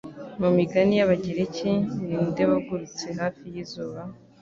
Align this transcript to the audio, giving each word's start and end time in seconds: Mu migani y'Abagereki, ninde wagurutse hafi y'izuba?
Mu 0.41 0.49
migani 0.57 0.93
y'Abagereki, 0.99 1.71
ninde 2.05 2.43
wagurutse 2.51 3.05
hafi 3.19 3.43
y'izuba? 3.53 4.01